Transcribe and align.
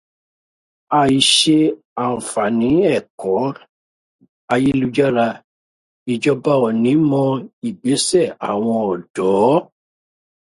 Àìsí 1.01 1.57
àǹfàní 2.05 2.69
ẹ̀kọ́ 2.95 3.41
ayélujára 4.53 5.27
íjọba 6.13 6.53
ò 6.67 6.69
ní 6.83 6.91
mọ 7.09 7.23
ìgbésè 7.67 8.23
àwọn 8.49 8.77
ọ̀dọ́. 8.93 9.51